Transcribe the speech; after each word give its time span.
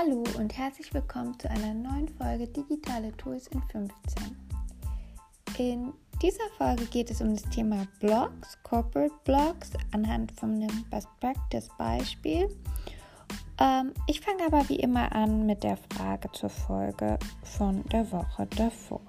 Hallo 0.00 0.22
und 0.38 0.56
herzlich 0.56 0.94
willkommen 0.94 1.36
zu 1.40 1.50
einer 1.50 1.74
neuen 1.74 2.08
Folge 2.08 2.46
Digitale 2.46 3.10
Tools 3.16 3.48
in 3.48 3.60
15. 3.62 4.36
In 5.58 5.92
dieser 6.22 6.48
Folge 6.56 6.84
geht 6.84 7.10
es 7.10 7.20
um 7.20 7.34
das 7.34 7.42
Thema 7.50 7.84
Blogs, 7.98 8.56
Corporate 8.62 9.14
Blogs, 9.24 9.72
anhand 9.90 10.30
von 10.30 10.52
einem 10.52 10.84
Best 10.88 11.08
Practice 11.18 11.68
Beispiel. 11.78 12.48
Ähm, 13.58 13.92
ich 14.06 14.20
fange 14.20 14.46
aber 14.46 14.68
wie 14.68 14.76
immer 14.76 15.10
an 15.10 15.46
mit 15.46 15.64
der 15.64 15.76
Frage 15.76 16.30
zur 16.30 16.50
Folge 16.50 17.18
von 17.42 17.82
der 17.86 18.12
Woche 18.12 18.46
davor. 18.56 19.02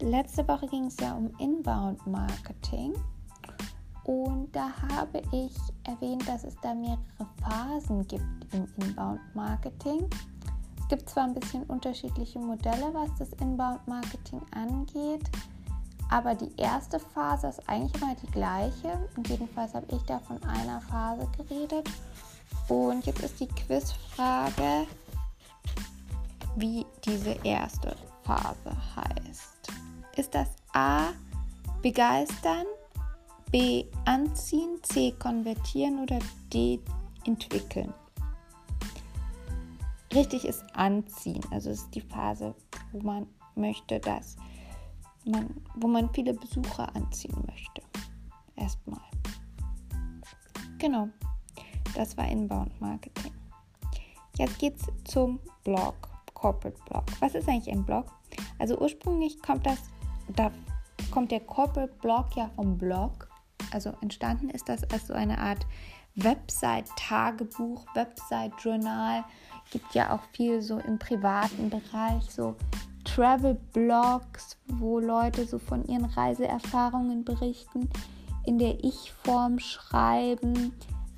Letzte 0.00 0.48
Woche 0.48 0.66
ging 0.68 0.86
es 0.86 0.96
ja 0.98 1.12
um 1.12 1.30
Inbound 1.38 2.06
Marketing 2.06 2.94
und 4.04 4.54
da 4.54 4.70
habe 4.92 5.22
ich 5.32 5.52
erwähnt, 5.84 6.28
dass 6.28 6.44
es 6.44 6.54
da 6.62 6.74
mehrere 6.74 6.98
Phasen 7.40 8.06
gibt 8.06 8.52
im 8.52 8.68
Inbound-Marketing. 8.76 10.08
Es 10.78 10.88
gibt 10.88 11.08
zwar 11.08 11.24
ein 11.24 11.34
bisschen 11.34 11.62
unterschiedliche 11.64 12.38
Modelle, 12.38 12.92
was 12.92 13.10
das 13.18 13.32
Inbound-Marketing 13.40 14.42
angeht, 14.54 15.30
aber 16.10 16.34
die 16.34 16.52
erste 16.58 17.00
Phase 17.00 17.48
ist 17.48 17.68
eigentlich 17.68 18.00
immer 18.00 18.14
die 18.14 18.30
gleiche. 18.30 19.08
Und 19.16 19.28
jedenfalls 19.28 19.74
habe 19.74 19.86
ich 19.88 20.02
da 20.02 20.18
von 20.20 20.42
einer 20.44 20.80
Phase 20.82 21.26
geredet. 21.38 21.88
Und 22.68 23.06
jetzt 23.06 23.20
ist 23.20 23.40
die 23.40 23.48
Quizfrage, 23.48 24.86
wie 26.56 26.86
diese 27.04 27.32
erste 27.42 27.96
Phase 28.22 28.70
heißt. 28.94 29.72
Ist 30.16 30.34
das 30.34 30.48
A, 30.72 31.08
begeistern, 31.82 32.66
B. 33.54 33.84
Anziehen, 34.04 34.82
C. 34.82 35.12
Konvertieren 35.12 36.00
oder 36.00 36.18
D. 36.52 36.80
Entwickeln. 37.24 37.94
Richtig 40.12 40.44
ist 40.44 40.64
anziehen. 40.74 41.40
Also 41.52 41.70
ist 41.70 41.88
die 41.94 42.00
Phase, 42.00 42.52
wo 42.90 42.98
man 43.02 43.28
möchte, 43.54 44.00
dass 44.00 44.34
man, 45.24 45.54
wo 45.76 45.86
man 45.86 46.12
viele 46.12 46.34
Besucher 46.34 46.92
anziehen 46.96 47.44
möchte. 47.46 47.80
Erstmal. 48.56 48.98
Genau. 50.78 51.08
Das 51.94 52.16
war 52.16 52.26
Inbound 52.26 52.80
Marketing. 52.80 53.30
Jetzt 54.36 54.58
geht's 54.58 54.84
zum 55.04 55.38
Blog, 55.62 55.94
Corporate 56.34 56.82
Blog. 56.88 57.04
Was 57.20 57.36
ist 57.36 57.48
eigentlich 57.48 57.72
ein 57.72 57.84
Blog? 57.84 58.06
Also 58.58 58.76
ursprünglich 58.80 59.40
kommt 59.40 59.64
das, 59.64 59.78
da 60.34 60.50
kommt 61.12 61.30
der 61.30 61.38
Corporate 61.38 61.94
Blog 62.00 62.34
ja 62.34 62.50
vom 62.56 62.76
Blog 62.76 63.23
also 63.74 63.92
entstanden 64.00 64.48
ist 64.50 64.68
das 64.68 64.84
als 64.90 65.08
so 65.08 65.14
eine 65.14 65.38
Art 65.38 65.66
Website-Tagebuch, 66.16 67.84
Website-Journal. 67.94 69.24
Gibt 69.70 69.94
ja 69.94 70.14
auch 70.14 70.22
viel 70.32 70.62
so 70.62 70.78
im 70.78 70.98
privaten 70.98 71.70
Bereich, 71.70 72.22
so 72.30 72.56
Travel-Blogs, 73.04 74.56
wo 74.66 74.98
Leute 74.98 75.44
so 75.46 75.58
von 75.58 75.84
ihren 75.86 76.04
Reiseerfahrungen 76.04 77.24
berichten, 77.24 77.88
in 78.46 78.58
der 78.58 78.82
Ich-Form 78.84 79.58
schreiben, 79.58 80.72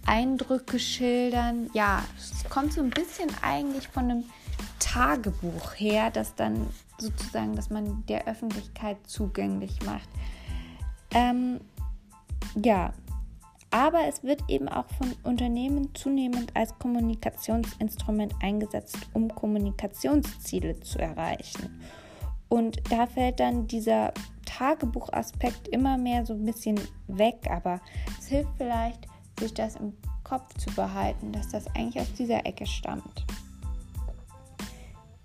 Eindrücke 0.06 0.78
schildern. 0.78 1.68
Ja, 1.74 2.02
es 2.16 2.48
kommt 2.48 2.72
so 2.72 2.80
ein 2.80 2.90
bisschen 2.90 3.28
eigentlich 3.42 3.88
von 3.88 4.04
einem 4.04 4.24
Tagebuch 4.78 5.74
her, 5.74 6.10
das 6.10 6.34
dann 6.34 6.66
sozusagen, 6.98 7.54
dass 7.54 7.70
man 7.70 8.04
der 8.06 8.26
Öffentlichkeit 8.26 8.96
zugänglich 9.06 9.82
macht. 9.84 10.08
Ähm, 11.10 11.60
ja, 12.62 12.92
aber 13.70 14.06
es 14.06 14.22
wird 14.22 14.42
eben 14.48 14.68
auch 14.68 14.86
von 14.98 15.12
Unternehmen 15.24 15.94
zunehmend 15.94 16.54
als 16.54 16.78
Kommunikationsinstrument 16.78 18.34
eingesetzt, 18.40 18.96
um 19.12 19.28
Kommunikationsziele 19.28 20.80
zu 20.80 20.98
erreichen. 20.98 21.80
Und 22.48 22.80
da 22.90 23.06
fällt 23.06 23.40
dann 23.40 23.66
dieser 23.66 24.14
Tagebuchaspekt 24.44 25.68
immer 25.68 25.98
mehr 25.98 26.24
so 26.24 26.32
ein 26.32 26.44
bisschen 26.44 26.80
weg, 27.08 27.38
aber 27.50 27.80
es 28.18 28.28
hilft 28.28 28.50
vielleicht, 28.56 29.06
sich 29.38 29.52
das 29.52 29.76
im 29.76 29.92
Kopf 30.24 30.54
zu 30.56 30.74
behalten, 30.74 31.32
dass 31.32 31.48
das 31.48 31.66
eigentlich 31.74 32.00
aus 32.00 32.12
dieser 32.14 32.46
Ecke 32.46 32.66
stammt. 32.66 33.26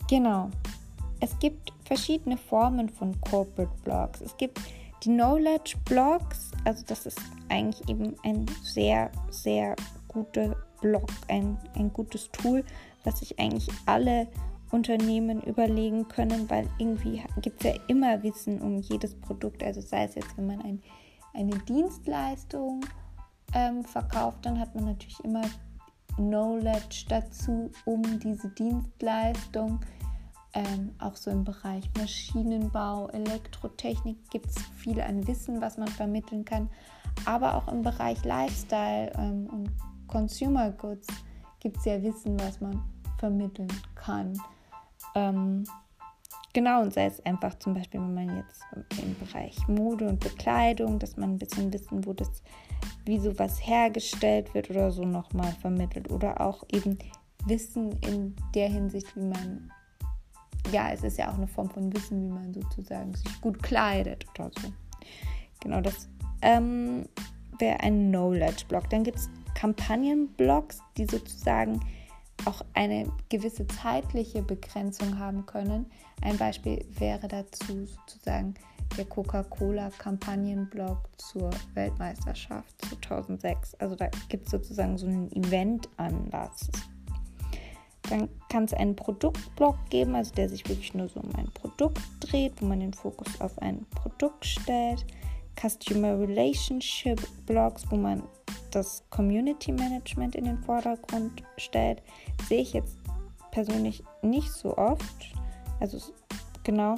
Genau. 0.09 0.49
Es 1.19 1.37
gibt 1.39 1.71
verschiedene 1.85 2.35
Formen 2.35 2.89
von 2.89 3.19
Corporate 3.21 3.71
Blogs. 3.83 4.21
Es 4.21 4.35
gibt 4.35 4.59
die 5.03 5.09
Knowledge 5.09 5.75
Blogs, 5.85 6.51
also 6.63 6.83
das 6.85 7.05
ist 7.05 7.19
eigentlich 7.49 7.87
eben 7.89 8.15
ein 8.23 8.45
sehr, 8.63 9.11
sehr 9.29 9.75
guter 10.07 10.55
Blog, 10.81 11.09
ein, 11.27 11.57
ein 11.75 11.91
gutes 11.91 12.29
Tool, 12.31 12.63
was 13.03 13.19
sich 13.19 13.39
eigentlich 13.39 13.67
alle 13.85 14.27
Unternehmen 14.71 15.41
überlegen 15.41 16.07
können, 16.07 16.49
weil 16.49 16.67
irgendwie 16.77 17.21
gibt 17.41 17.63
es 17.63 17.73
ja 17.73 17.81
immer 17.87 18.21
Wissen 18.23 18.61
um 18.61 18.79
jedes 18.79 19.15
Produkt. 19.15 19.63
Also 19.63 19.81
sei 19.81 20.05
es 20.05 20.15
jetzt, 20.15 20.37
wenn 20.37 20.47
man 20.47 20.61
ein, 20.61 20.81
eine 21.33 21.57
Dienstleistung 21.59 22.85
ähm, 23.53 23.83
verkauft, 23.83 24.45
dann 24.45 24.59
hat 24.59 24.73
man 24.75 24.85
natürlich 24.85 25.19
immer 25.23 25.43
Knowledge 26.15 27.05
dazu, 27.09 27.71
um 27.85 28.01
diese 28.19 28.49
Dienstleistung 28.49 29.79
ähm, 30.53 30.91
auch 30.99 31.15
so 31.15 31.31
im 31.31 31.43
Bereich 31.43 31.89
Maschinenbau, 31.97 33.07
Elektrotechnik 33.09 34.17
gibt 34.29 34.47
es 34.47 34.61
viel 34.77 34.99
an 34.99 35.25
Wissen, 35.27 35.61
was 35.61 35.77
man 35.77 35.87
vermitteln 35.87 36.43
kann. 36.43 36.69
Aber 37.25 37.55
auch 37.55 37.67
im 37.71 37.81
Bereich 37.81 38.23
Lifestyle 38.25 39.11
ähm, 39.17 39.47
und 39.47 39.71
Consumer 40.07 40.71
Goods 40.71 41.07
gibt 41.59 41.77
es 41.77 41.85
ja 41.85 42.01
Wissen, 42.03 42.39
was 42.39 42.59
man 42.59 42.83
vermitteln 43.17 43.71
kann. 43.95 44.37
Ähm, 45.15 45.63
genau, 46.53 46.81
und 46.81 46.93
sei 46.93 47.05
es 47.05 47.23
einfach 47.25 47.57
zum 47.59 47.73
Beispiel, 47.73 48.01
wenn 48.01 48.13
man 48.13 48.37
jetzt 48.37 48.63
im 49.01 49.15
Bereich 49.19 49.67
Mode 49.67 50.07
und 50.07 50.19
Bekleidung, 50.19 50.99
dass 50.99 51.15
man 51.17 51.31
ein 51.31 51.37
bisschen 51.37 51.71
wissen, 51.71 52.05
wo 52.05 52.13
das, 52.13 52.43
wie 53.05 53.19
sowas 53.19 53.65
hergestellt 53.65 54.53
wird 54.53 54.69
oder 54.69 54.91
so 54.91 55.05
nochmal 55.05 55.51
vermittelt. 55.61 56.11
Oder 56.11 56.41
auch 56.41 56.63
eben 56.73 56.97
Wissen 57.45 57.91
in 58.01 58.35
der 58.53 58.69
Hinsicht, 58.69 59.15
wie 59.15 59.25
man 59.25 59.71
ja, 60.71 60.91
es 60.91 61.03
ist 61.03 61.17
ja 61.17 61.29
auch 61.31 61.37
eine 61.37 61.47
Form 61.47 61.69
von 61.69 61.93
Wissen, 61.93 62.21
wie 62.21 62.33
man 62.33 62.53
sozusagen 62.53 63.13
sich 63.13 63.41
gut 63.41 63.61
kleidet 63.61 64.25
oder 64.35 64.51
so. 64.59 64.71
Genau, 65.61 65.81
das 65.81 66.09
ähm, 66.41 67.05
wäre 67.59 67.79
ein 67.81 68.09
Knowledge-Blog. 68.09 68.89
Dann 68.89 69.03
gibt 69.03 69.17
es 69.17 69.29
Kampagnen-Blogs, 69.55 70.79
die 70.97 71.05
sozusagen 71.05 71.79
auch 72.45 72.61
eine 72.73 73.11
gewisse 73.29 73.67
zeitliche 73.67 74.41
Begrenzung 74.41 75.19
haben 75.19 75.45
können. 75.45 75.85
Ein 76.21 76.37
Beispiel 76.37 76.83
wäre 76.97 77.27
dazu 77.27 77.85
sozusagen 77.85 78.55
der 78.97 79.05
Coca-Cola-Kampagnenblog 79.05 80.97
zur 81.17 81.49
Weltmeisterschaft 81.73 82.73
2006. 82.89 83.75
Also 83.75 83.95
da 83.95 84.09
gibt 84.27 84.45
es 84.45 84.51
sozusagen 84.51 84.97
so 84.97 85.05
einen 85.07 85.31
Event-Anlass. 85.31 86.69
Dann 88.11 88.27
kann 88.49 88.65
es 88.65 88.73
einen 88.73 88.93
Produktblog 88.93 89.77
geben, 89.89 90.15
also 90.15 90.33
der 90.33 90.49
sich 90.49 90.67
wirklich 90.67 90.93
nur 90.93 91.07
so 91.07 91.21
um 91.21 91.33
ein 91.35 91.49
Produkt 91.53 92.01
dreht, 92.19 92.61
wo 92.61 92.65
man 92.65 92.81
den 92.81 92.93
Fokus 92.93 93.39
auf 93.39 93.57
ein 93.59 93.85
Produkt 93.95 94.45
stellt. 94.45 95.05
Customer 95.57 96.19
Relationship 96.19 97.21
Blogs, 97.45 97.89
wo 97.89 97.95
man 97.95 98.23
das 98.71 99.01
Community 99.11 99.71
Management 99.71 100.35
in 100.35 100.43
den 100.43 100.57
Vordergrund 100.57 101.41
stellt, 101.55 102.01
sehe 102.49 102.61
ich 102.61 102.73
jetzt 102.73 102.97
persönlich 103.51 104.03
nicht 104.21 104.51
so 104.51 104.77
oft. 104.77 105.33
Also 105.79 105.97
genau. 106.65 106.95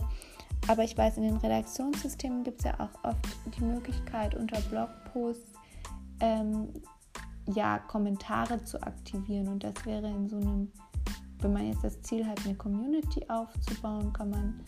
Aber 0.67 0.83
ich 0.83 0.97
weiß, 0.97 1.17
in 1.17 1.23
den 1.23 1.37
Redaktionssystemen 1.37 2.43
gibt 2.43 2.61
es 2.61 2.65
ja 2.65 2.73
auch 2.79 3.07
oft 3.07 3.27
die 3.55 3.63
Möglichkeit, 3.63 4.33
unter 4.33 4.59
Blogposts 4.61 5.53
ähm, 6.21 6.69
ja, 7.53 7.77
Kommentare 7.77 8.63
zu 8.63 8.81
aktivieren. 8.81 9.47
Und 9.49 9.63
das 9.63 9.85
wäre 9.85 10.07
in 10.07 10.27
so 10.27 10.37
einem 10.37 10.71
wenn 11.43 11.53
man 11.53 11.67
jetzt 11.67 11.83
das 11.83 12.01
Ziel 12.01 12.25
hat, 12.25 12.43
eine 12.45 12.55
Community 12.55 13.25
aufzubauen, 13.27 14.13
kann 14.13 14.29
man 14.29 14.59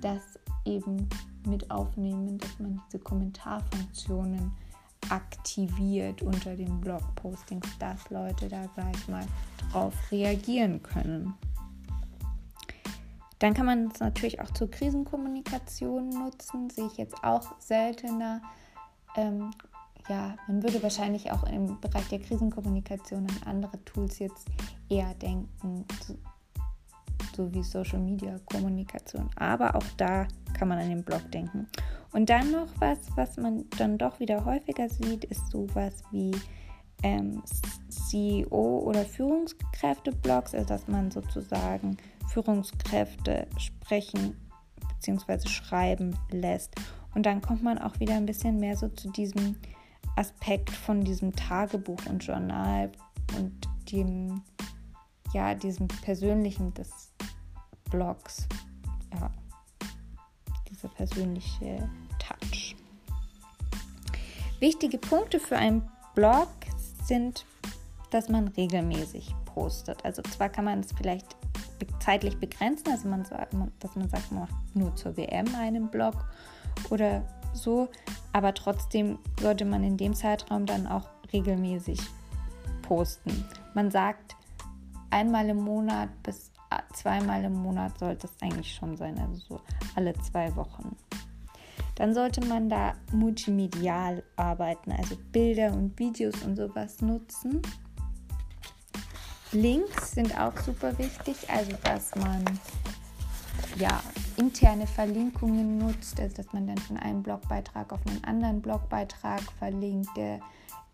das 0.00 0.22
eben 0.64 1.08
mit 1.46 1.70
aufnehmen, 1.70 2.38
dass 2.38 2.58
man 2.58 2.80
diese 2.86 3.02
Kommentarfunktionen 3.02 4.50
aktiviert 5.08 6.22
unter 6.22 6.56
den 6.56 6.80
Blogpostings, 6.80 7.78
dass 7.78 8.10
Leute 8.10 8.48
da 8.48 8.66
gleich 8.74 9.08
mal 9.08 9.24
drauf 9.70 9.94
reagieren 10.10 10.82
können. 10.82 11.34
Dann 13.38 13.54
kann 13.54 13.66
man 13.66 13.88
es 13.88 14.00
natürlich 14.00 14.40
auch 14.40 14.50
zur 14.50 14.70
Krisenkommunikation 14.70 16.08
nutzen, 16.08 16.70
sehe 16.70 16.86
ich 16.86 16.96
jetzt 16.96 17.22
auch 17.22 17.60
seltener. 17.60 18.40
Ähm, 19.14 19.50
ja, 20.08 20.36
man 20.46 20.62
würde 20.62 20.82
wahrscheinlich 20.82 21.30
auch 21.32 21.44
im 21.44 21.80
Bereich 21.80 22.08
der 22.08 22.20
Krisenkommunikation 22.20 23.26
an 23.26 23.54
andere 23.54 23.84
Tools 23.84 24.18
jetzt 24.18 24.46
eher 24.88 25.14
denken, 25.14 25.84
so 27.36 27.52
wie 27.52 27.62
Social 27.62 27.98
Media 27.98 28.38
Kommunikation. 28.46 29.28
Aber 29.36 29.74
auch 29.74 29.86
da 29.96 30.26
kann 30.54 30.68
man 30.68 30.78
an 30.78 30.88
den 30.88 31.04
Blog 31.04 31.30
denken. 31.32 31.66
Und 32.12 32.30
dann 32.30 32.52
noch 32.52 32.68
was, 32.78 32.98
was 33.16 33.36
man 33.36 33.64
dann 33.78 33.98
doch 33.98 34.20
wieder 34.20 34.44
häufiger 34.44 34.88
sieht, 34.88 35.24
ist 35.24 35.50
sowas 35.50 36.02
wie 36.10 36.34
ähm, 37.02 37.42
CEO- 37.90 38.80
oder 38.80 39.04
Führungskräfte-Blogs, 39.04 40.54
also 40.54 40.66
dass 40.66 40.88
man 40.88 41.10
sozusagen 41.10 41.96
Führungskräfte 42.28 43.46
sprechen 43.58 44.36
bzw. 45.00 45.48
schreiben 45.48 46.16
lässt. 46.30 46.74
Und 47.14 47.26
dann 47.26 47.42
kommt 47.42 47.62
man 47.62 47.78
auch 47.78 47.98
wieder 48.00 48.14
ein 48.14 48.26
bisschen 48.26 48.60
mehr 48.60 48.76
so 48.76 48.88
zu 48.88 49.10
diesem 49.10 49.56
Aspekt 50.16 50.70
von 50.70 51.04
diesem 51.04 51.34
Tagebuch 51.34 52.04
und 52.06 52.24
Journal 52.24 52.90
und 53.36 53.68
dem, 53.92 54.42
ja, 55.32 55.54
diesem 55.54 55.88
persönlichen 55.88 56.72
des 56.74 57.12
Blogs. 57.90 58.48
Ja, 59.12 59.30
dieser 60.68 60.88
persönliche 60.88 61.88
Touch. 62.18 62.76
Wichtige 64.58 64.98
Punkte 64.98 65.38
für 65.38 65.56
einen 65.56 65.88
Blog 66.14 66.48
sind, 67.04 67.44
dass 68.10 68.28
man 68.28 68.48
regelmäßig 68.48 69.34
postet. 69.44 70.04
Also 70.04 70.22
zwar 70.22 70.48
kann 70.48 70.64
man 70.64 70.80
es 70.80 70.92
vielleicht 70.92 71.36
zeitlich 72.00 72.38
begrenzen, 72.38 72.88
also 72.88 73.08
man 73.08 73.24
dass 73.80 73.96
man 73.96 74.08
sagt, 74.08 74.32
man 74.32 74.42
macht 74.42 74.76
nur 74.76 74.94
zur 74.96 75.16
WM 75.16 75.54
einen 75.54 75.90
Blog 75.90 76.14
oder 76.90 77.22
so, 77.56 77.88
aber 78.32 78.54
trotzdem 78.54 79.18
sollte 79.40 79.64
man 79.64 79.82
in 79.84 79.96
dem 79.96 80.14
Zeitraum 80.14 80.66
dann 80.66 80.86
auch 80.86 81.08
regelmäßig 81.32 82.00
posten. 82.82 83.44
Man 83.74 83.90
sagt, 83.90 84.36
einmal 85.10 85.48
im 85.48 85.58
Monat 85.58 86.10
bis 86.22 86.52
zweimal 86.92 87.44
im 87.44 87.54
Monat 87.54 87.98
sollte 87.98 88.26
es 88.26 88.42
eigentlich 88.42 88.74
schon 88.74 88.96
sein, 88.96 89.18
also 89.18 89.36
so 89.36 89.60
alle 89.94 90.14
zwei 90.14 90.54
Wochen. 90.56 90.96
Dann 91.94 92.12
sollte 92.12 92.44
man 92.44 92.68
da 92.68 92.94
multimedial 93.12 94.22
arbeiten, 94.36 94.92
also 94.92 95.16
Bilder 95.32 95.72
und 95.72 95.98
Videos 95.98 96.42
und 96.42 96.56
sowas 96.56 97.00
nutzen. 97.00 97.62
Links 99.52 100.12
sind 100.12 100.38
auch 100.38 100.56
super 100.58 100.96
wichtig, 100.98 101.48
also 101.48 101.72
dass 101.84 102.14
man 102.16 102.44
ja 103.78 104.02
interne 104.36 104.86
Verlinkungen 104.86 105.78
nutzt, 105.78 106.20
also 106.20 106.36
dass 106.36 106.52
man 106.52 106.66
dann 106.66 106.78
von 106.78 106.96
einem 106.96 107.22
Blogbeitrag 107.22 107.92
auf 107.92 108.00
einen 108.06 108.22
anderen 108.24 108.60
Blogbeitrag 108.60 109.42
verlinkt, 109.58 110.08
der 110.16 110.40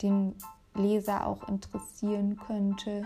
den 0.00 0.34
Leser 0.74 1.26
auch 1.26 1.48
interessieren 1.48 2.36
könnte 2.46 3.04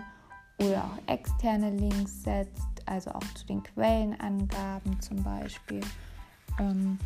oder 0.59 0.83
auch 0.83 1.11
externe 1.11 1.71
Links 1.71 2.23
setzt, 2.23 2.81
also 2.85 3.11
auch 3.11 3.33
zu 3.35 3.45
den 3.45 3.61
Quellenangaben 3.63 4.99
zum 5.01 5.21
Beispiel. 5.23 5.81
Ähm, 6.59 6.97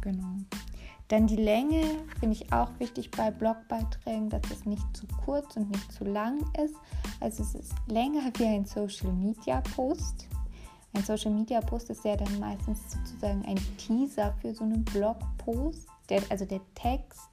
genau. 0.00 0.36
Dann 1.08 1.28
die 1.28 1.36
Länge 1.36 1.84
finde 2.18 2.34
ich 2.34 2.52
auch 2.52 2.70
wichtig 2.78 3.12
bei 3.12 3.30
Blogbeiträgen, 3.30 4.28
dass 4.28 4.42
es 4.50 4.64
nicht 4.64 4.84
zu 4.96 5.06
kurz 5.24 5.56
und 5.56 5.70
nicht 5.70 5.92
zu 5.92 6.04
lang 6.04 6.40
ist. 6.64 6.74
Also 7.20 7.44
es 7.44 7.54
ist 7.54 7.74
länger 7.86 8.32
wie 8.38 8.46
ein 8.46 8.64
Social 8.64 9.12
Media 9.12 9.60
Post. 9.76 10.28
Ein 10.96 11.04
Social 11.04 11.30
Media 11.30 11.60
Post 11.60 11.90
ist 11.90 12.04
ja 12.06 12.16
dann 12.16 12.40
meistens 12.40 12.80
sozusagen 12.90 13.44
ein 13.44 13.60
Teaser 13.76 14.34
für 14.40 14.54
so 14.54 14.64
einen 14.64 14.82
Blogpost. 14.82 15.86
Der, 16.08 16.22
also 16.30 16.46
der 16.46 16.60
Text, 16.74 17.28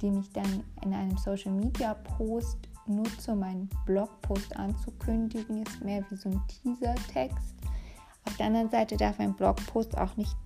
den 0.00 0.20
ich 0.20 0.30
dann 0.32 0.62
in 0.84 0.94
einem 0.94 1.16
Social 1.16 1.50
Media 1.50 1.94
Post 1.94 2.58
nutze, 2.86 3.32
um 3.32 3.42
einen 3.42 3.68
Blogpost 3.84 4.56
anzukündigen, 4.56 5.64
ist 5.64 5.82
mehr 5.82 6.04
wie 6.08 6.14
so 6.14 6.28
ein 6.28 6.40
Teaser-Text. 6.46 7.54
Auf 8.26 8.36
der 8.36 8.46
anderen 8.46 8.70
Seite 8.70 8.96
darf 8.96 9.18
ein 9.18 9.34
Blogpost 9.34 9.98
auch 9.98 10.16
nicht 10.16 10.36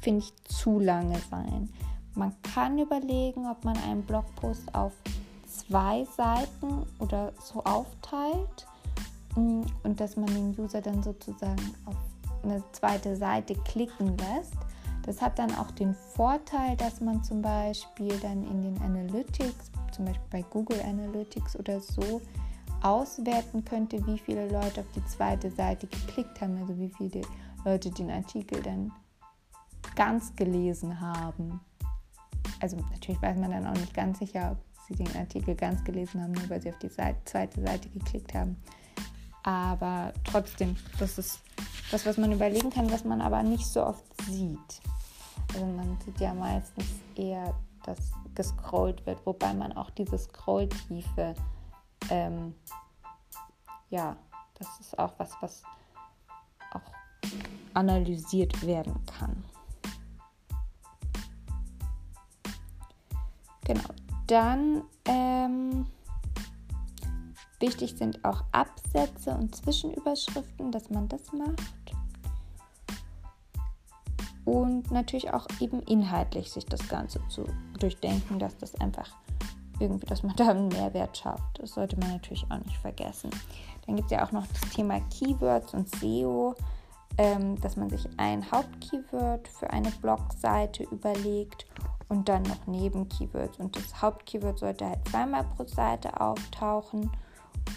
finde 0.00 0.24
ich, 0.24 0.32
zu 0.44 0.78
lange 0.78 1.18
sein. 1.30 1.68
Man 2.14 2.34
kann 2.42 2.78
überlegen, 2.78 3.46
ob 3.46 3.64
man 3.64 3.76
einen 3.78 4.02
Blogpost 4.02 4.74
auf 4.74 4.92
zwei 5.46 6.06
Seiten 6.16 6.86
oder 7.00 7.32
so 7.40 7.64
aufteilt 7.64 8.66
und 9.34 10.00
dass 10.00 10.16
man 10.16 10.26
den 10.26 10.58
User 10.58 10.80
dann 10.80 11.02
sozusagen 11.02 11.74
auf 11.84 11.96
eine 12.42 12.62
zweite 12.72 13.16
Seite 13.16 13.54
klicken 13.54 14.16
lässt. 14.18 14.54
Das 15.02 15.22
hat 15.22 15.38
dann 15.38 15.54
auch 15.54 15.70
den 15.70 15.94
Vorteil, 15.94 16.76
dass 16.76 17.00
man 17.00 17.22
zum 17.24 17.40
Beispiel 17.40 18.18
dann 18.20 18.44
in 18.44 18.62
den 18.62 18.80
Analytics, 18.82 19.70
zum 19.92 20.04
Beispiel 20.04 20.26
bei 20.30 20.42
Google 20.42 20.80
Analytics 20.82 21.56
oder 21.56 21.80
so, 21.80 22.20
auswerten 22.82 23.64
könnte, 23.64 24.06
wie 24.06 24.18
viele 24.18 24.48
Leute 24.48 24.80
auf 24.80 24.86
die 24.94 25.04
zweite 25.06 25.50
Seite 25.50 25.86
geklickt 25.86 26.40
haben, 26.40 26.58
also 26.58 26.78
wie 26.78 26.90
viele 26.90 27.22
Leute 27.64 27.90
den 27.90 28.10
Artikel 28.10 28.62
dann 28.62 28.92
ganz 29.96 30.34
gelesen 30.36 31.00
haben. 31.00 31.60
Also 32.60 32.76
natürlich 32.76 33.20
weiß 33.20 33.38
man 33.38 33.50
dann 33.50 33.66
auch 33.66 33.74
nicht 33.74 33.94
ganz 33.94 34.18
sicher, 34.18 34.52
ob 34.52 34.86
sie 34.86 34.94
den 34.94 35.16
Artikel 35.16 35.54
ganz 35.54 35.82
gelesen 35.84 36.22
haben, 36.22 36.32
nur 36.32 36.48
weil 36.48 36.62
sie 36.62 36.70
auf 36.70 36.78
die 36.78 36.88
Seite, 36.88 37.18
zweite 37.24 37.60
Seite 37.60 37.88
geklickt 37.88 38.34
haben. 38.34 38.56
Aber 39.48 40.12
trotzdem, 40.24 40.76
das 40.98 41.16
ist 41.16 41.40
das, 41.90 42.04
was 42.04 42.18
man 42.18 42.32
überlegen 42.32 42.68
kann, 42.68 42.92
was 42.92 43.04
man 43.04 43.22
aber 43.22 43.42
nicht 43.42 43.64
so 43.64 43.82
oft 43.82 44.04
sieht. 44.24 44.82
Also 45.54 45.64
man 45.64 45.96
sieht 46.04 46.20
ja 46.20 46.34
meistens 46.34 46.84
eher, 47.14 47.54
dass 47.82 48.12
gescrollt 48.34 49.06
wird, 49.06 49.24
wobei 49.24 49.54
man 49.54 49.72
auch 49.72 49.88
diese 49.88 50.18
Scrolltiefe, 50.18 51.34
ähm, 52.10 52.54
ja, 53.88 54.16
das 54.58 54.68
ist 54.80 54.98
auch 54.98 55.14
was, 55.16 55.30
was 55.40 55.62
auch 56.72 57.32
analysiert 57.72 58.66
werden 58.66 59.00
kann. 59.06 59.42
Genau. 63.64 63.88
Dann 64.26 64.82
ähm, 65.06 65.86
wichtig 67.60 67.96
sind 67.96 68.24
auch 68.24 68.44
Absätze 68.52 69.30
und 69.32 69.54
Zwischenüberschriften, 69.54 70.70
dass 70.70 70.90
man 70.90 71.08
das 71.08 71.32
macht. 71.32 71.92
Und 74.44 74.90
natürlich 74.90 75.32
auch 75.32 75.46
eben 75.60 75.82
inhaltlich 75.82 76.50
sich 76.50 76.64
das 76.64 76.88
Ganze 76.88 77.20
zu 77.28 77.44
durchdenken, 77.78 78.38
dass 78.38 78.56
das 78.56 78.74
einfach 78.80 79.10
irgendwie, 79.78 80.06
dass 80.06 80.22
man 80.22 80.34
da 80.36 80.48
einen 80.48 80.68
Mehrwert 80.68 81.18
schafft. 81.18 81.60
Das 81.60 81.72
sollte 81.74 81.98
man 81.98 82.12
natürlich 82.12 82.44
auch 82.50 82.58
nicht 82.58 82.78
vergessen. 82.78 83.30
Dann 83.86 83.96
gibt 83.96 84.10
es 84.10 84.16
ja 84.16 84.24
auch 84.24 84.32
noch 84.32 84.46
das 84.46 84.60
Thema 84.70 85.00
Keywords 85.10 85.74
und 85.74 85.94
SEO, 85.96 86.54
ähm, 87.18 87.60
dass 87.60 87.76
man 87.76 87.90
sich 87.90 88.06
ein 88.16 88.50
Hauptkeyword 88.50 89.48
für 89.48 89.70
eine 89.70 89.90
Blogseite 89.90 90.84
überlegt 90.84 91.66
und 92.08 92.28
dann 92.28 92.42
noch 92.44 92.66
Nebenkeywords. 92.66 93.58
Und 93.58 93.76
das 93.76 94.00
Hauptkeyword 94.00 94.58
sollte 94.58 94.86
halt 94.86 95.08
zweimal 95.08 95.44
pro 95.44 95.64
Seite 95.64 96.20
auftauchen 96.20 97.10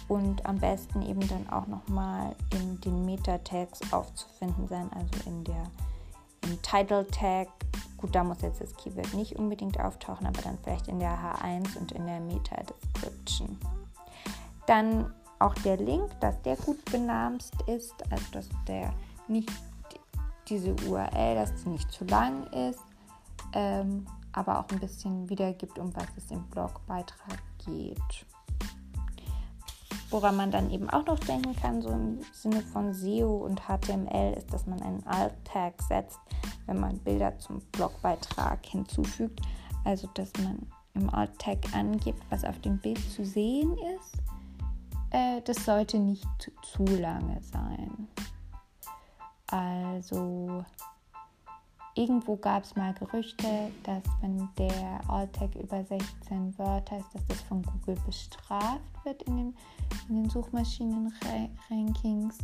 und 0.08 0.44
am 0.46 0.58
besten 0.58 1.02
eben 1.02 1.26
dann 1.28 1.48
auch 1.50 1.66
nochmal 1.66 2.34
in 2.52 2.80
den 2.80 3.04
Meta-Tags 3.04 3.92
aufzufinden 3.92 4.68
sein, 4.68 4.90
also 4.92 5.28
in 5.28 5.44
der 5.44 5.70
im 6.42 6.60
Title 6.62 7.06
Tag. 7.08 7.48
Gut, 7.96 8.14
da 8.14 8.24
muss 8.24 8.42
jetzt 8.42 8.60
das 8.60 8.74
Keyword 8.76 9.14
nicht 9.14 9.36
unbedingt 9.36 9.78
auftauchen, 9.78 10.26
aber 10.26 10.42
dann 10.42 10.58
vielleicht 10.62 10.88
in 10.88 10.98
der 10.98 11.16
H1 11.16 11.78
und 11.78 11.92
in 11.92 12.06
der 12.06 12.20
Meta-Description. 12.20 13.56
Dann 14.66 15.12
auch 15.38 15.54
der 15.56 15.76
Link, 15.76 16.08
dass 16.20 16.40
der 16.42 16.56
gut 16.56 16.84
benamst 16.86 17.54
ist, 17.66 17.94
also 18.10 18.24
dass 18.32 18.48
der 18.66 18.92
nicht 19.28 19.50
diese 20.48 20.74
URL, 20.86 21.34
dass 21.34 21.54
die 21.62 21.68
nicht 21.68 21.90
zu 21.90 22.04
lang 22.04 22.46
ist. 22.52 22.80
Ähm, 23.52 24.06
aber 24.32 24.60
auch 24.60 24.68
ein 24.70 24.80
bisschen 24.80 25.28
wiedergibt, 25.28 25.78
um 25.78 25.94
was 25.94 26.06
es 26.16 26.30
im 26.30 26.42
Blogbeitrag 26.44 27.38
geht. 27.64 28.26
Woran 30.12 30.36
man 30.36 30.50
dann 30.50 30.70
eben 30.70 30.90
auch 30.90 31.06
noch 31.06 31.18
denken 31.20 31.56
kann, 31.56 31.80
so 31.80 31.88
im 31.88 32.20
Sinne 32.32 32.60
von 32.60 32.92
SEO 32.92 33.46
und 33.46 33.62
HTML, 33.62 34.34
ist, 34.36 34.52
dass 34.52 34.66
man 34.66 34.80
einen 34.82 35.02
Alt-Tag 35.06 35.80
setzt, 35.80 36.20
wenn 36.66 36.78
man 36.78 36.98
Bilder 36.98 37.38
zum 37.38 37.60
Blogbeitrag 37.72 38.64
hinzufügt. 38.66 39.40
Also, 39.84 40.08
dass 40.12 40.30
man 40.42 40.66
im 40.92 41.08
Alt-Tag 41.08 41.74
angibt, 41.74 42.22
was 42.28 42.44
auf 42.44 42.60
dem 42.60 42.78
Bild 42.78 43.00
zu 43.10 43.24
sehen 43.24 43.74
ist. 43.96 44.18
Äh, 45.12 45.40
das 45.46 45.64
sollte 45.64 45.98
nicht 45.98 46.26
zu 46.62 46.84
lange 46.84 47.40
sein. 47.40 48.08
Also 49.46 50.62
Irgendwo 51.94 52.36
gab 52.36 52.64
es 52.64 52.74
mal 52.74 52.94
Gerüchte, 52.94 53.70
dass 53.82 54.02
wenn 54.22 54.48
der 54.56 54.98
Alltag 55.08 55.54
über 55.56 55.84
16 55.84 56.58
Wörter 56.58 56.96
ist, 56.98 57.14
dass 57.14 57.26
das 57.28 57.42
von 57.42 57.62
Google 57.62 57.98
bestraft 58.06 58.80
wird 59.04 59.22
in 59.24 59.36
den, 59.36 59.54
in 60.08 60.22
den 60.22 60.30
Suchmaschinen-Rankings. 60.30 62.38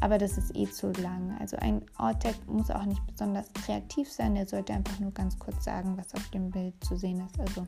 Aber 0.00 0.16
das 0.16 0.38
ist 0.38 0.56
eh 0.56 0.70
zu 0.70 0.90
lang. 0.92 1.36
Also 1.38 1.58
ein 1.58 1.82
Alltag 1.98 2.34
muss 2.46 2.70
auch 2.70 2.86
nicht 2.86 3.06
besonders 3.06 3.52
kreativ 3.52 4.10
sein. 4.10 4.36
Der 4.36 4.48
sollte 4.48 4.72
einfach 4.72 4.98
nur 4.98 5.12
ganz 5.12 5.38
kurz 5.38 5.64
sagen, 5.64 5.98
was 5.98 6.14
auf 6.14 6.26
dem 6.30 6.50
Bild 6.50 6.72
zu 6.82 6.96
sehen 6.96 7.20
ist. 7.20 7.38
Also 7.38 7.66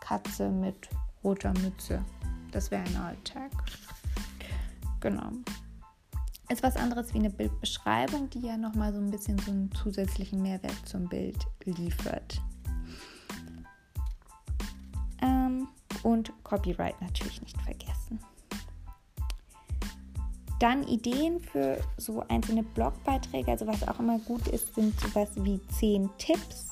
Katze 0.00 0.50
mit 0.50 0.90
roter 1.24 1.54
Mütze. 1.60 2.04
Das 2.50 2.70
wäre 2.70 2.84
ein 2.84 2.96
Alltag. 2.96 3.50
Genau 5.00 5.30
ist 6.48 6.62
was 6.62 6.76
anderes 6.76 7.14
wie 7.14 7.18
eine 7.18 7.30
Bildbeschreibung, 7.30 8.30
die 8.30 8.40
ja 8.40 8.56
nochmal 8.56 8.92
so 8.92 8.98
ein 8.98 9.10
bisschen 9.10 9.38
so 9.38 9.50
einen 9.50 9.70
zusätzlichen 9.72 10.42
Mehrwert 10.42 10.76
zum 10.84 11.08
Bild 11.08 11.46
liefert. 11.64 12.40
Ähm, 15.22 15.68
und 16.02 16.32
Copyright 16.42 17.00
natürlich 17.00 17.40
nicht 17.40 17.60
vergessen. 17.62 18.18
Dann 20.58 20.86
Ideen 20.86 21.40
für 21.40 21.78
so 21.96 22.24
einzelne 22.28 22.62
Blogbeiträge. 22.62 23.50
Also 23.50 23.66
was 23.66 23.86
auch 23.88 23.98
immer 23.98 24.18
gut 24.20 24.46
ist, 24.48 24.74
sind 24.74 24.98
sowas 25.00 25.30
wie 25.36 25.60
10 25.78 26.08
Tipps 26.18 26.70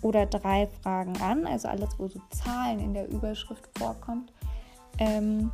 oder 0.00 0.26
drei 0.26 0.66
Fragen 0.82 1.16
an. 1.20 1.46
Also 1.46 1.68
alles, 1.68 1.90
wo 1.98 2.08
so 2.08 2.20
Zahlen 2.30 2.80
in 2.80 2.94
der 2.94 3.08
Überschrift 3.08 3.68
vorkommt. 3.78 4.32
Ähm, 4.98 5.50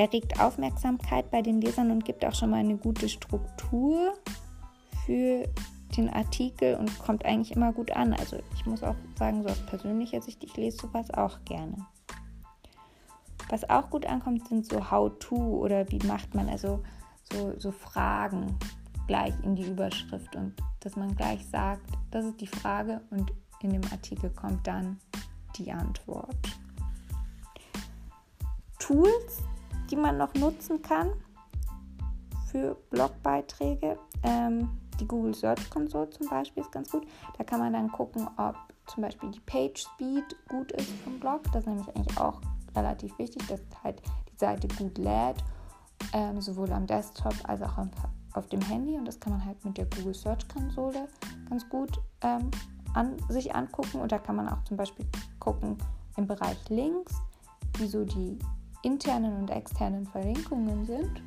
erregt 0.00 0.40
Aufmerksamkeit 0.40 1.30
bei 1.30 1.42
den 1.42 1.60
Lesern 1.60 1.90
und 1.90 2.06
gibt 2.06 2.24
auch 2.24 2.34
schon 2.34 2.48
mal 2.48 2.60
eine 2.60 2.78
gute 2.78 3.06
Struktur 3.06 4.14
für 5.04 5.46
den 5.94 6.08
Artikel 6.08 6.76
und 6.76 6.98
kommt 7.00 7.26
eigentlich 7.26 7.54
immer 7.54 7.70
gut 7.74 7.90
an. 7.90 8.14
Also 8.14 8.38
ich 8.54 8.64
muss 8.64 8.82
auch 8.82 8.94
sagen, 9.18 9.42
so 9.42 9.50
aus 9.50 9.60
persönlicher 9.66 10.22
Sicht, 10.22 10.42
ich 10.42 10.56
lese 10.56 10.78
sowas 10.78 11.10
auch 11.10 11.44
gerne. 11.44 11.86
Was 13.50 13.68
auch 13.68 13.90
gut 13.90 14.06
ankommt, 14.06 14.48
sind 14.48 14.64
so 14.64 14.90
How-to 14.90 15.36
oder 15.36 15.86
wie 15.90 15.98
macht 16.06 16.34
man, 16.34 16.48
also 16.48 16.82
so, 17.30 17.52
so 17.58 17.70
Fragen 17.70 18.56
gleich 19.06 19.34
in 19.42 19.54
die 19.54 19.66
Überschrift 19.66 20.34
und 20.34 20.54
dass 20.80 20.96
man 20.96 21.14
gleich 21.14 21.46
sagt, 21.46 21.84
das 22.10 22.24
ist 22.24 22.40
die 22.40 22.46
Frage 22.46 23.02
und 23.10 23.34
in 23.60 23.70
dem 23.70 23.82
Artikel 23.92 24.30
kommt 24.30 24.66
dann 24.66 24.98
die 25.56 25.70
Antwort. 25.70 26.56
Tools, 28.78 29.42
die 29.90 29.96
man 29.96 30.18
noch 30.18 30.32
nutzen 30.34 30.82
kann 30.82 31.10
für 32.50 32.76
Blogbeiträge. 32.90 33.98
Ähm, 34.22 34.68
die 34.98 35.06
Google 35.06 35.34
Search 35.34 35.70
Console 35.70 36.10
zum 36.10 36.28
Beispiel 36.28 36.62
ist 36.62 36.72
ganz 36.72 36.90
gut. 36.90 37.06
Da 37.38 37.44
kann 37.44 37.60
man 37.60 37.72
dann 37.72 37.90
gucken, 37.90 38.28
ob 38.36 38.56
zum 38.86 39.02
Beispiel 39.02 39.30
die 39.30 39.40
Page 39.40 39.80
Speed 39.80 40.24
gut 40.48 40.72
ist 40.72 40.90
vom 41.04 41.18
Blog. 41.18 41.42
Das 41.52 41.62
ist 41.62 41.68
nämlich 41.68 41.88
eigentlich 41.96 42.18
auch 42.18 42.40
relativ 42.76 43.16
wichtig, 43.18 43.46
dass 43.48 43.60
halt 43.82 44.02
die 44.32 44.36
Seite 44.36 44.68
gut 44.76 44.98
lädt, 44.98 45.42
ähm, 46.12 46.40
sowohl 46.40 46.72
am 46.72 46.86
Desktop 46.86 47.34
als 47.44 47.62
auch 47.62 47.78
am, 47.78 47.90
auf 48.34 48.48
dem 48.48 48.60
Handy. 48.60 48.96
Und 48.96 49.06
das 49.06 49.18
kann 49.18 49.32
man 49.32 49.44
halt 49.44 49.64
mit 49.64 49.78
der 49.78 49.86
Google 49.86 50.14
Search 50.14 50.46
Konsole 50.48 51.08
ganz 51.48 51.68
gut 51.68 52.00
ähm, 52.22 52.50
an, 52.94 53.16
sich 53.28 53.54
angucken. 53.54 54.00
Und 54.00 54.12
da 54.12 54.18
kann 54.18 54.36
man 54.36 54.48
auch 54.48 54.62
zum 54.64 54.76
Beispiel 54.76 55.06
gucken 55.38 55.78
im 56.16 56.26
Bereich 56.26 56.68
Links, 56.68 57.14
wieso 57.78 58.04
die 58.04 58.38
internen 58.82 59.36
und 59.36 59.50
externen 59.50 60.06
Verlinkungen 60.06 60.84
sind. 60.86 61.22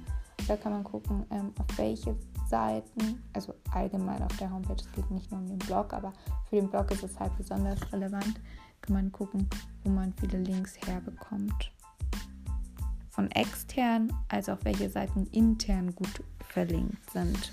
Da 0.48 0.57
kann 0.57 0.74
man 0.74 0.83
gucken, 0.83 1.25
ähm, 1.31 1.53
auf 1.57 1.77
welche 1.77 2.15
Seiten, 2.50 3.24
also 3.33 3.53
allgemein 3.72 4.22
auf 4.24 4.36
der 4.38 4.51
Homepage, 4.51 4.75
es 4.75 4.91
geht 4.91 5.10
nicht 5.10 5.31
nur 5.31 5.39
um 5.39 5.48
den 5.48 5.60
Blog, 5.60 5.93
aber 5.93 6.12
für 6.50 6.57
den 6.57 6.69
Blog 6.69 6.91
ist 6.91 7.03
es 7.03 7.19
halt 7.19 7.36
besonders 7.38 7.79
relevant, 7.93 8.39
kann 8.81 8.95
man 8.95 9.12
gucken, 9.12 9.48
wo 9.83 9.89
man 9.89 10.13
viele 10.13 10.39
Links 10.39 10.75
herbekommt. 10.86 11.72
Von 13.10 13.31
extern 13.31 14.12
als 14.27 14.50
auch 14.50 14.57
welche 14.63 14.89
Seiten 14.89 15.27
intern 15.31 15.95
gut 15.95 16.24
verlinkt 16.50 17.10
sind. 17.12 17.51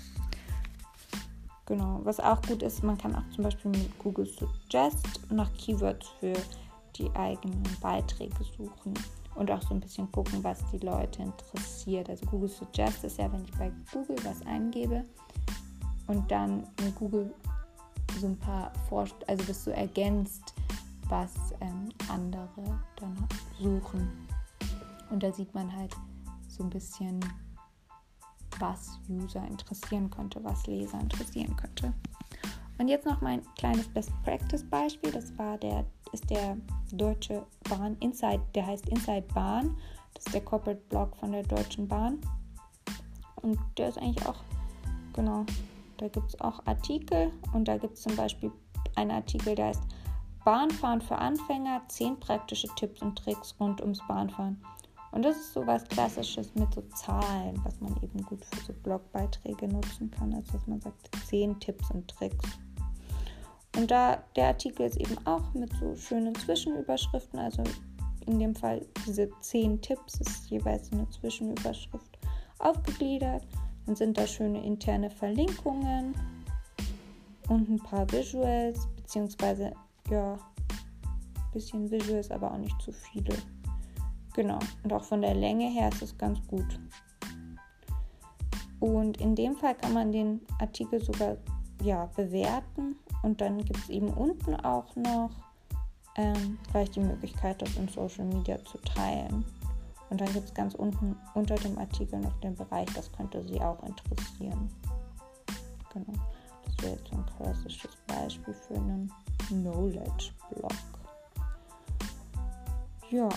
Genau, 1.67 2.01
was 2.03 2.19
auch 2.19 2.41
gut 2.41 2.63
ist, 2.63 2.83
man 2.83 2.97
kann 2.97 3.15
auch 3.15 3.29
zum 3.33 3.45
Beispiel 3.45 3.71
mit 3.71 3.99
Google 3.99 4.25
Suggest 4.25 5.21
nach 5.31 5.53
Keywords 5.53 6.09
für 6.19 6.33
die 6.97 7.09
eigenen 7.15 7.63
Beiträge 7.79 8.43
suchen 8.57 8.93
und 9.35 9.49
auch 9.49 9.61
so 9.61 9.73
ein 9.73 9.79
bisschen 9.79 10.11
gucken, 10.11 10.43
was 10.43 10.59
die 10.71 10.79
Leute 10.79 11.23
interessiert. 11.23 12.09
Also 12.09 12.25
Google 12.25 12.49
Suggest 12.49 13.03
ist 13.03 13.17
ja, 13.17 13.31
wenn 13.31 13.43
ich 13.43 13.51
bei 13.51 13.71
Google 13.91 14.17
was 14.23 14.45
eingebe 14.45 15.05
und 16.07 16.29
dann 16.29 16.67
in 16.79 16.93
Google 16.95 17.33
so 18.19 18.27
ein 18.27 18.37
paar 18.37 18.71
Vorst 18.89 19.15
also 19.27 19.43
das 19.45 19.63
so 19.63 19.71
ergänzt, 19.71 20.53
was 21.07 21.31
ähm, 21.61 21.89
andere 22.09 22.79
dann 22.97 23.15
suchen. 23.59 24.09
Und 25.09 25.23
da 25.23 25.31
sieht 25.31 25.53
man 25.53 25.73
halt 25.75 25.95
so 26.47 26.63
ein 26.63 26.69
bisschen, 26.69 27.19
was 28.59 28.99
User 29.09 29.45
interessieren 29.47 30.09
könnte, 30.09 30.43
was 30.43 30.67
Leser 30.67 30.99
interessieren 30.99 31.55
könnte. 31.55 31.93
Und 32.77 32.87
jetzt 32.87 33.05
noch 33.05 33.21
mein 33.21 33.41
kleines 33.55 33.87
Best 33.87 34.11
Practice 34.23 34.63
Beispiel. 34.63 35.11
Das 35.11 35.37
war 35.37 35.57
der, 35.57 35.85
ist 36.11 36.29
der 36.29 36.57
Deutsche 36.91 37.45
Bahn 37.69 37.97
Inside, 37.99 38.41
der 38.55 38.67
heißt 38.67 38.89
Inside 38.89 39.25
Bahn. 39.33 39.77
Das 40.13 40.25
ist 40.25 40.33
der 40.33 40.41
Corporate 40.41 40.81
Blog 40.89 41.15
von 41.17 41.31
der 41.31 41.43
Deutschen 41.43 41.87
Bahn. 41.87 42.19
Und 43.41 43.59
der 43.77 43.89
ist 43.89 43.97
eigentlich 43.97 44.25
auch, 44.27 44.43
genau, 45.13 45.45
da 45.97 46.07
gibt 46.07 46.29
es 46.29 46.41
auch 46.41 46.65
Artikel 46.65 47.31
und 47.53 47.67
da 47.67 47.77
gibt 47.77 47.93
es 47.93 48.01
zum 48.01 48.15
Beispiel 48.15 48.51
einen 48.95 49.11
Artikel, 49.11 49.55
der 49.55 49.67
heißt 49.67 49.83
Bahnfahren 50.43 51.01
für 51.01 51.17
Anfänger, 51.17 51.81
10 51.87 52.19
praktische 52.19 52.67
Tipps 52.75 53.01
und 53.01 53.15
Tricks 53.17 53.55
rund 53.59 53.81
ums 53.81 53.99
Bahnfahren. 54.07 54.61
Und 55.11 55.23
das 55.23 55.35
ist 55.35 55.53
so 55.53 55.67
was 55.67 55.87
Klassisches 55.89 56.55
mit 56.55 56.73
so 56.73 56.81
Zahlen, 56.95 57.59
was 57.63 57.79
man 57.81 57.95
eben 58.01 58.23
gut 58.23 58.43
für 58.45 58.61
so 58.61 58.73
Blogbeiträge 58.73 59.67
nutzen 59.67 60.09
kann. 60.09 60.33
Also 60.33 60.53
dass 60.53 60.67
man 60.67 60.79
sagt, 60.81 61.09
10 61.25 61.59
Tipps 61.59 61.91
und 61.91 62.07
Tricks. 62.07 62.59
Und 63.77 63.89
da 63.89 64.23
der 64.35 64.47
Artikel 64.47 64.85
ist 64.85 64.97
eben 64.97 65.17
auch 65.25 65.53
mit 65.53 65.71
so 65.79 65.95
schönen 65.95 66.35
Zwischenüberschriften, 66.35 67.39
also 67.39 67.63
in 68.27 68.39
dem 68.39 68.53
Fall 68.53 68.85
diese 69.05 69.29
10 69.39 69.81
Tipps 69.81 70.19
ist 70.19 70.49
jeweils 70.49 70.91
eine 70.91 71.09
Zwischenüberschrift 71.09 72.19
aufgegliedert. 72.59 73.47
Dann 73.85 73.95
sind 73.95 74.17
da 74.17 74.27
schöne 74.27 74.63
interne 74.63 75.09
Verlinkungen 75.09 76.13
und 77.49 77.69
ein 77.69 77.79
paar 77.79 78.09
Visuals, 78.11 78.87
beziehungsweise 78.95 79.73
ja, 80.09 80.33
ein 80.33 81.51
bisschen 81.53 81.89
Visuals, 81.89 82.29
aber 82.29 82.51
auch 82.51 82.57
nicht 82.57 82.79
zu 82.81 82.91
viele. 82.91 83.35
Genau, 84.33 84.59
und 84.83 84.93
auch 84.93 85.03
von 85.03 85.21
der 85.21 85.35
Länge 85.35 85.69
her 85.69 85.89
ist 85.89 86.01
es 86.01 86.17
ganz 86.17 86.39
gut. 86.47 86.79
Und 88.79 89.19
in 89.19 89.35
dem 89.35 89.55
Fall 89.55 89.75
kann 89.75 89.93
man 89.93 90.11
den 90.11 90.41
Artikel 90.59 91.03
sogar 91.03 91.37
ja, 91.83 92.05
bewerten 92.15 92.95
und 93.23 93.41
dann 93.41 93.63
gibt 93.63 93.79
es 93.79 93.89
eben 93.89 94.09
unten 94.09 94.55
auch 94.55 94.95
noch 94.95 95.29
ähm, 96.15 96.57
gleich 96.71 96.89
die 96.91 96.99
Möglichkeit, 96.99 97.61
das 97.61 97.75
in 97.75 97.87
Social 97.87 98.25
Media 98.25 98.63
zu 98.65 98.77
teilen. 98.79 99.45
Und 100.09 100.19
dann 100.19 100.31
gibt 100.33 100.49
es 100.49 100.53
ganz 100.53 100.75
unten 100.75 101.15
unter 101.35 101.55
dem 101.55 101.77
Artikel 101.77 102.19
noch 102.19 102.37
den 102.41 102.55
Bereich, 102.55 102.87
das 102.93 103.11
könnte 103.13 103.41
Sie 103.47 103.61
auch 103.61 103.81
interessieren. 103.83 104.69
Genau, 105.93 106.19
das 106.65 106.83
wäre 106.83 106.95
jetzt 106.97 107.13
ein 107.13 107.25
klassisches 107.37 107.95
Beispiel 108.07 108.53
für 108.53 108.75
einen 108.75 109.11
Knowledge-Blog. 109.47 110.73
Ja. 113.09 113.29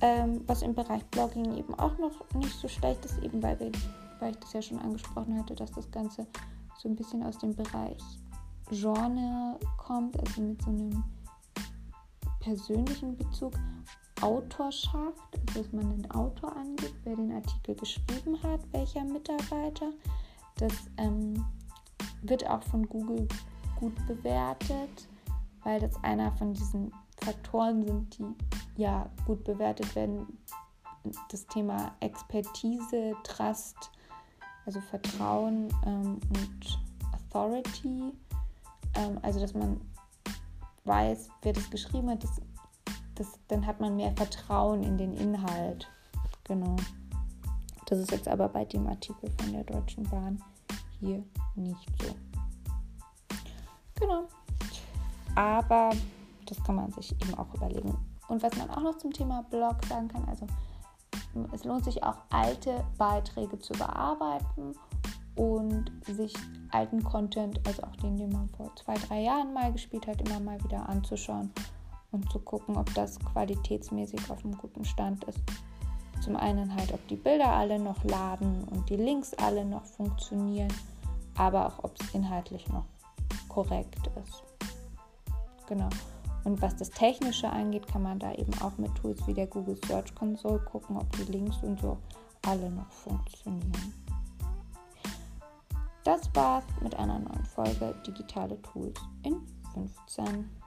Ähm, 0.00 0.42
was 0.46 0.62
im 0.62 0.74
Bereich 0.74 1.04
Blogging 1.06 1.56
eben 1.56 1.74
auch 1.76 1.96
noch 1.98 2.12
nicht 2.34 2.58
so 2.58 2.66
schlecht 2.66 3.04
ist, 3.04 3.18
eben 3.22 3.42
weil, 3.42 3.58
wir, 3.60 3.70
weil 4.18 4.32
ich 4.32 4.38
das 4.38 4.52
ja 4.52 4.60
schon 4.60 4.80
angesprochen 4.80 5.38
hatte, 5.38 5.54
dass 5.54 5.70
das 5.70 5.88
Ganze 5.92 6.26
so 6.78 6.88
ein 6.88 6.96
bisschen 6.96 7.22
aus 7.22 7.38
dem 7.38 7.54
Bereich 7.54 8.02
Genre 8.72 9.58
kommt, 9.76 10.18
also 10.18 10.42
mit 10.42 10.62
so 10.62 10.70
einem 10.70 11.04
persönlichen 12.40 13.16
Bezug. 13.16 13.52
Autorschaft, 14.22 15.18
also 15.48 15.62
dass 15.62 15.72
man 15.72 15.90
den 15.90 16.10
Autor 16.12 16.56
angibt, 16.56 16.94
wer 17.04 17.16
den 17.16 17.32
Artikel 17.32 17.74
geschrieben 17.74 18.40
hat, 18.42 18.60
welcher 18.72 19.04
Mitarbeiter. 19.04 19.90
Das 20.56 20.72
ähm, 20.96 21.44
wird 22.22 22.48
auch 22.48 22.62
von 22.62 22.88
Google 22.88 23.26
gut 23.80 23.94
bewertet, 24.06 25.08
weil 25.64 25.80
das 25.80 25.92
einer 26.04 26.30
von 26.32 26.54
diesen 26.54 26.92
Faktoren 27.16 27.84
sind, 27.84 28.18
die 28.18 28.80
ja 28.80 29.10
gut 29.26 29.42
bewertet 29.44 29.94
werden. 29.96 30.38
Das 31.30 31.44
Thema 31.48 31.92
Expertise, 31.98 33.16
Trust, 33.24 33.90
also 34.66 34.80
Vertrauen 34.80 35.68
ähm, 35.84 36.20
und 36.30 36.78
Authority. 37.12 38.12
Ähm, 38.94 39.18
also 39.22 39.40
dass 39.40 39.54
man 39.54 39.80
weiß, 40.84 41.28
wer 41.42 41.52
das 41.52 41.70
geschrieben 41.70 42.10
hat, 42.10 42.22
das, 42.22 42.40
das, 43.14 43.38
dann 43.48 43.66
hat 43.66 43.80
man 43.80 43.96
mehr 43.96 44.12
Vertrauen 44.16 44.82
in 44.82 44.98
den 44.98 45.12
Inhalt. 45.14 45.88
Genau. 46.44 46.76
Das 47.86 47.98
ist 47.98 48.10
jetzt 48.10 48.28
aber 48.28 48.48
bei 48.48 48.64
dem 48.64 48.86
Artikel 48.86 49.30
von 49.38 49.52
der 49.52 49.64
Deutschen 49.64 50.04
Bahn 50.04 50.42
hier 50.98 51.22
nicht 51.54 51.88
so. 52.02 52.14
Genau. 54.00 54.24
Aber 55.34 55.90
das 56.46 56.62
kann 56.64 56.76
man 56.76 56.90
sich 56.92 57.12
eben 57.12 57.34
auch 57.34 57.52
überlegen. 57.54 57.96
Und 58.28 58.42
was 58.42 58.56
man 58.56 58.70
auch 58.70 58.82
noch 58.82 58.98
zum 58.98 59.12
Thema 59.12 59.42
Blog 59.50 59.84
sagen 59.88 60.08
kann, 60.08 60.24
also 60.28 60.46
es 61.52 61.64
lohnt 61.64 61.84
sich 61.84 62.02
auch 62.02 62.16
alte 62.30 62.84
Beiträge 62.98 63.58
zu 63.58 63.72
bearbeiten 63.74 64.74
und 65.36 65.90
sich 66.06 66.34
alten 66.72 67.02
Content, 67.02 67.60
also 67.66 67.82
auch 67.82 67.96
den, 67.96 68.16
den 68.16 68.32
man 68.32 68.48
vor 68.50 68.74
zwei, 68.76 68.94
drei 68.94 69.22
Jahren 69.22 69.52
mal 69.52 69.72
gespielt 69.72 70.06
hat, 70.06 70.26
immer 70.26 70.40
mal 70.40 70.62
wieder 70.64 70.88
anzuschauen 70.88 71.50
und 72.10 72.30
zu 72.30 72.38
gucken, 72.38 72.76
ob 72.76 72.92
das 72.94 73.18
qualitätsmäßig 73.18 74.30
auf 74.30 74.44
einem 74.44 74.56
guten 74.56 74.84
Stand 74.84 75.24
ist. 75.24 75.40
Zum 76.22 76.36
einen 76.36 76.74
halt, 76.74 76.92
ob 76.92 77.06
die 77.08 77.16
Bilder 77.16 77.48
alle 77.48 77.78
noch 77.78 78.04
laden 78.04 78.64
und 78.64 78.88
die 78.88 78.96
Links 78.96 79.34
alle 79.34 79.64
noch 79.64 79.84
funktionieren, 79.84 80.72
aber 81.36 81.66
auch, 81.66 81.84
ob 81.84 82.00
es 82.00 82.14
inhaltlich 82.14 82.68
noch 82.68 82.84
korrekt 83.48 84.10
ist. 84.22 84.44
Genau. 85.66 85.88
Und 86.44 86.60
was 86.60 86.76
das 86.76 86.90
Technische 86.90 87.48
angeht, 87.48 87.86
kann 87.86 88.02
man 88.02 88.18
da 88.18 88.32
eben 88.34 88.52
auch 88.60 88.76
mit 88.78 88.94
Tools 88.96 89.26
wie 89.26 89.34
der 89.34 89.46
Google 89.46 89.78
Search 89.86 90.14
Console 90.14 90.58
gucken, 90.60 90.96
ob 90.96 91.10
die 91.16 91.30
Links 91.30 91.56
und 91.62 91.80
so 91.80 91.98
alle 92.46 92.70
noch 92.70 92.90
funktionieren. 92.90 94.01
Das 96.04 96.28
war's 96.34 96.64
mit 96.80 96.96
einer 96.96 97.20
neuen 97.20 97.44
Folge 97.44 97.94
Digitale 98.06 98.60
Tools 98.62 99.00
in 99.22 99.40
15. 99.72 100.61